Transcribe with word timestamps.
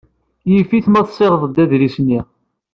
Yif-it 0.51 0.85
ma 0.89 1.01
tesɣid-d 1.07 1.57
adlis-nni. 1.63 2.19